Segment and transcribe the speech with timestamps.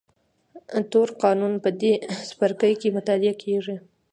[0.91, 1.93] تور قانون په دې
[2.27, 3.75] څپرکي کې مطالعه کېږي.